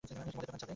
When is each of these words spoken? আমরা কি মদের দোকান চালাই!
আমরা 0.03 0.23
কি 0.29 0.33
মদের 0.37 0.45
দোকান 0.45 0.57
চালাই! 0.61 0.69